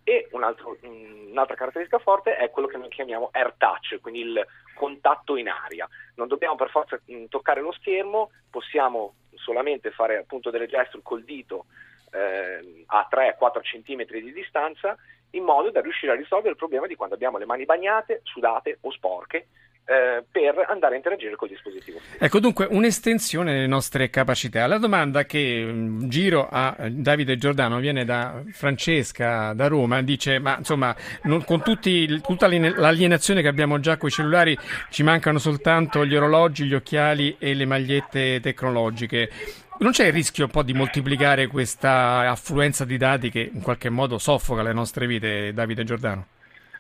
E 0.09 0.29
un 0.31 0.45
altro, 0.45 0.79
un'altra 0.83 1.57
caratteristica 1.57 1.99
forte 1.99 2.37
è 2.37 2.49
quello 2.51 2.69
che 2.69 2.77
noi 2.77 2.89
chiamiamo 2.89 3.31
air 3.33 3.55
touch, 3.59 3.99
quindi 4.01 4.21
il 4.21 4.47
contatto 4.73 5.35
in 5.35 5.49
aria. 5.49 5.89
Non 6.15 6.29
dobbiamo 6.29 6.55
per 6.55 6.71
forza 6.71 6.97
mh, 7.05 7.25
toccare 7.25 7.61
lo 7.61 7.73
schermo, 7.73 8.31
possiamo 8.49 9.17
solamente 9.35 9.91
fare 9.91 10.19
appunto 10.19 10.51
delle 10.51 10.69
gesture 10.69 11.03
col 11.03 11.25
dito 11.25 11.67
eh, 12.13 12.85
a 12.87 13.09
3-4 13.11 13.61
cm 13.63 14.05
di 14.21 14.33
distanza 14.33 14.97
in 15.31 15.43
modo 15.43 15.73
da 15.73 15.81
riuscire 15.81 16.13
a 16.13 16.15
risolvere 16.15 16.51
il 16.51 16.57
problema 16.57 16.87
di 16.87 16.95
quando 16.95 17.17
abbiamo 17.17 17.39
le 17.39 17.45
mani 17.45 17.65
bagnate, 17.65 18.21
sudate 18.23 18.79
o 18.83 18.93
sporche 18.93 19.49
eh, 19.87 20.25
per 20.29 20.67
andare 20.69 20.95
a 20.95 20.97
interagire 20.97 21.37
col 21.37 21.49
dispositivo. 21.49 22.01
Ecco 22.19 22.41
dunque 22.41 22.67
un'estensione 22.69 23.53
delle 23.53 23.67
nostre 23.69 24.11
capacità. 24.11 24.67
La 24.67 24.79
domanda 24.79 25.25
che 25.25 25.65
mm, 25.65 26.09
giro 26.09 26.49
a 26.51 26.75
eh, 26.79 26.91
Davide 26.91 27.37
Giordano 27.37 27.79
viene 27.79 28.05
da 28.05 28.43
Francesca 28.51 29.53
da 29.53 29.69
Roma, 29.69 30.03
dice 30.03 30.41
ma 30.41 30.57
insomma 30.59 30.95
non, 31.23 31.45
con 31.45 31.63
tutti, 31.63 32.21
tutta 32.21 32.49
l'alienazione 32.49 33.43
che 33.43 33.49
abbiamo 33.49 33.79
già 33.79 33.97
con 33.97 34.09
i 34.09 34.13
cellulari 34.13 34.59
ci 34.91 35.05
mancano 35.05 35.39
soltanto 35.39 36.05
gli 36.05 36.17
orologi, 36.17 36.65
gli 36.65 36.75
occhiali 36.75 37.37
e 37.39 37.55
le 37.55 37.65
magliette 37.65 38.41
tecnologiche. 38.41 39.31
Non 39.79 39.93
c'è 39.93 40.07
il 40.07 40.13
rischio 40.13 40.47
un 40.47 40.51
po' 40.51 40.63
di 40.63 40.73
moltiplicare 40.73 41.47
questa 41.47 42.29
affluenza 42.31 42.85
di 42.85 42.97
dati 42.97 43.31
che 43.31 43.51
in 43.53 43.61
qualche 43.61 43.91
modo 43.91 44.19
soffoca 44.19 44.63
le 44.63 44.73
nostre 44.73 45.07
vite, 45.07 45.53
Davide 45.53 45.85
Giordano? 45.85 46.27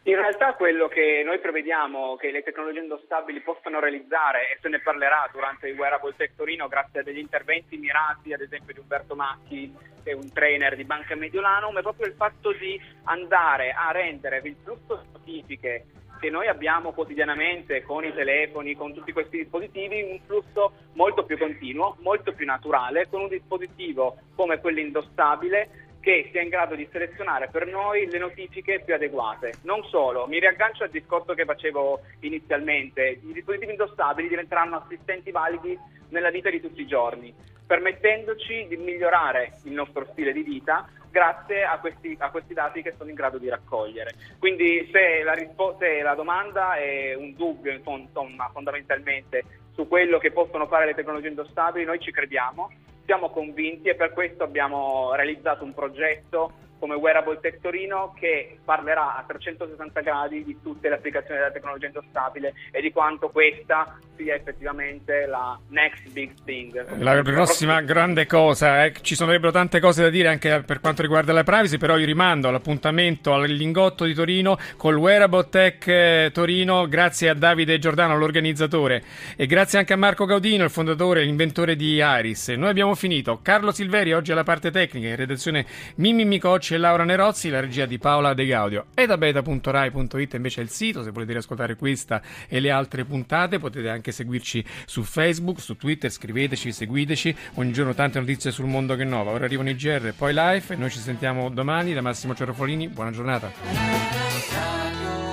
In 0.06 0.14
realtà 0.14 0.54
quello 0.54 0.86
che 0.86 1.24
noi 1.24 1.40
prevediamo 1.40 2.14
che 2.14 2.30
le 2.30 2.44
tecnologie 2.44 2.78
indossabili 2.78 3.40
possano 3.40 3.80
realizzare, 3.80 4.52
e 4.52 4.58
se 4.62 4.68
ne 4.68 4.78
parlerà 4.78 5.28
durante 5.32 5.66
il 5.66 5.76
Wearable 5.76 6.14
Tech 6.14 6.36
Torino 6.36 6.68
grazie 6.68 7.00
a 7.00 7.02
degli 7.02 7.18
interventi 7.18 7.76
mirati, 7.76 8.32
ad 8.32 8.40
esempio 8.40 8.72
di 8.72 8.78
Umberto 8.78 9.16
Macchi, 9.16 9.74
che 10.04 10.12
è 10.12 10.14
un 10.14 10.32
trainer 10.32 10.76
di 10.76 10.84
Banca 10.84 11.16
Mediolanum, 11.16 11.76
è 11.76 11.82
proprio 11.82 12.06
il 12.06 12.14
fatto 12.14 12.52
di 12.52 12.80
andare 13.06 13.72
a 13.72 13.90
rendere 13.90 14.40
il 14.44 14.54
flusso 14.62 15.02
di 15.02 15.08
notifiche 15.10 15.86
che 16.20 16.30
noi 16.30 16.46
abbiamo 16.46 16.92
quotidianamente 16.92 17.82
con 17.82 18.04
i 18.04 18.14
telefoni, 18.14 18.76
con 18.76 18.94
tutti 18.94 19.12
questi 19.12 19.38
dispositivi, 19.38 20.02
un 20.02 20.20
flusso 20.24 20.72
molto 20.94 21.24
più 21.24 21.36
continuo, 21.36 21.96
molto 22.02 22.32
più 22.32 22.46
naturale, 22.46 23.08
con 23.08 23.22
un 23.22 23.28
dispositivo 23.28 24.18
come 24.36 24.60
quello 24.60 24.78
indossabile 24.78 25.85
che 26.06 26.28
sia 26.30 26.40
in 26.40 26.50
grado 26.50 26.76
di 26.76 26.86
selezionare 26.92 27.48
per 27.48 27.66
noi 27.66 28.06
le 28.06 28.18
notifiche 28.18 28.80
più 28.84 28.94
adeguate. 28.94 29.58
Non 29.62 29.82
solo, 29.82 30.28
mi 30.28 30.38
riaggancio 30.38 30.84
al 30.84 30.90
discorso 30.90 31.34
che 31.34 31.44
facevo 31.44 32.00
inizialmente, 32.20 33.18
i 33.24 33.32
dispositivi 33.32 33.72
indossabili 33.72 34.28
diventeranno 34.28 34.76
assistenti 34.76 35.32
validi 35.32 35.76
nella 36.10 36.30
vita 36.30 36.48
di 36.48 36.60
tutti 36.60 36.80
i 36.80 36.86
giorni. 36.86 37.34
permettendoci 37.66 38.66
di 38.68 38.76
migliorare 38.76 39.58
il 39.64 39.72
nostro 39.72 40.06
stile 40.12 40.32
di 40.32 40.42
vita 40.42 40.88
grazie 41.10 41.64
a 41.64 41.78
questi, 41.78 42.14
a 42.18 42.30
questi 42.30 42.54
dati 42.54 42.82
che 42.82 42.94
sono 42.96 43.08
in 43.08 43.16
grado 43.16 43.38
di 43.38 43.48
raccogliere. 43.48 44.14
Quindi 44.38 44.88
se 44.92 45.22
la, 45.24 45.32
rispo- 45.32 45.76
se 45.78 46.02
la 46.02 46.14
domanda 46.14 46.76
è 46.76 47.14
un 47.14 47.34
dubbio, 47.34 47.72
insomma, 47.72 48.48
fondamentalmente 48.52 49.42
su 49.72 49.88
quello 49.88 50.18
che 50.18 50.30
possono 50.30 50.66
fare 50.66 50.86
le 50.86 50.94
tecnologie 50.94 51.28
indossabili, 51.28 51.84
noi 51.84 51.98
ci 51.98 52.12
crediamo, 52.12 52.70
siamo 53.06 53.30
convinti 53.30 53.88
e 53.88 53.94
per 53.94 54.12
questo 54.12 54.42
abbiamo 54.42 55.14
realizzato 55.14 55.64
un 55.64 55.72
progetto 55.72 56.52
come 56.78 56.94
Wearable 56.94 57.38
Tech 57.40 57.60
Torino 57.60 58.14
che 58.18 58.58
parlerà 58.64 59.16
a 59.16 59.24
360 59.26 60.00
gradi 60.00 60.44
di 60.44 60.58
tutte 60.62 60.88
le 60.88 60.96
applicazioni 60.96 61.38
della 61.38 61.52
tecnologia 61.52 61.86
indossabile 61.86 62.54
e 62.70 62.80
di 62.80 62.92
quanto 62.92 63.28
questa 63.28 63.98
sia 64.16 64.34
effettivamente 64.34 65.26
la 65.26 65.58
next 65.68 66.10
big 66.10 66.32
thing. 66.44 66.98
La 66.98 67.22
prossima 67.22 67.80
grande 67.82 68.26
cosa, 68.26 68.84
eh. 68.84 68.94
ci 69.02 69.14
sarebbero 69.14 69.52
tante 69.52 69.78
cose 69.78 70.02
da 70.02 70.08
dire 70.08 70.28
anche 70.28 70.62
per 70.66 70.80
quanto 70.80 71.02
riguarda 71.02 71.32
la 71.32 71.44
privacy, 71.44 71.76
però 71.76 71.98
io 71.98 72.06
rimando 72.06 72.48
all'appuntamento 72.48 73.34
al 73.34 73.48
Lingotto 73.48 74.04
di 74.04 74.14
Torino 74.14 74.58
col 74.76 74.96
Wearable 74.96 75.48
Tech 75.48 75.86
eh, 75.86 76.30
Torino, 76.32 76.88
grazie 76.88 77.28
a 77.28 77.34
Davide 77.34 77.78
Giordano, 77.78 78.16
l'organizzatore, 78.16 79.02
e 79.36 79.46
grazie 79.46 79.78
anche 79.78 79.92
a 79.92 79.96
Marco 79.96 80.24
Gaudino, 80.24 80.64
il 80.64 80.70
fondatore 80.70 81.20
e 81.20 81.24
l'inventore 81.24 81.76
di 81.76 81.96
Iris. 81.96 82.48
Noi 82.48 82.70
abbiamo 82.70 82.94
finito. 82.94 83.40
Carlo 83.42 83.70
Silveri 83.70 84.12
oggi 84.12 84.32
alla 84.32 84.44
parte 84.44 84.70
tecnica, 84.70 85.08
in 85.08 85.16
redazione 85.16 85.66
Mimmi 85.96 86.24
Micocci 86.24 86.65
e 86.74 86.78
Laura 86.78 87.04
Nerozzi, 87.04 87.48
la 87.48 87.60
regia 87.60 87.86
di 87.86 87.98
Paola 87.98 88.34
De 88.34 88.46
Gaudio. 88.46 88.86
E 88.94 89.06
da 89.06 89.16
beta.rai.it 89.16 90.34
invece 90.34 90.60
è 90.60 90.64
il 90.64 90.70
sito, 90.70 91.02
se 91.02 91.10
volete 91.10 91.32
riascoltare 91.32 91.76
questa 91.76 92.20
e 92.48 92.60
le 92.60 92.70
altre 92.70 93.04
puntate 93.04 93.58
potete 93.58 93.88
anche 93.88 94.12
seguirci 94.12 94.64
su 94.84 95.02
Facebook, 95.02 95.60
su 95.60 95.76
Twitter, 95.76 96.10
scriveteci, 96.10 96.72
seguiteci, 96.72 97.36
ogni 97.54 97.72
giorno 97.72 97.94
tante 97.94 98.18
notizie 98.18 98.50
sul 98.50 98.66
mondo 98.66 98.96
che 98.96 99.04
nova. 99.04 99.30
Ora 99.30 99.44
arrivano 99.44 99.70
i 99.70 99.76
GR, 99.76 100.12
poi 100.16 100.32
live 100.32 100.74
e 100.74 100.76
noi 100.76 100.90
ci 100.90 100.98
sentiamo 100.98 101.50
domani 101.50 101.94
da 101.94 102.00
Massimo 102.00 102.34
Cerofolini. 102.34 102.88
Buona 102.88 103.10
giornata. 103.10 105.25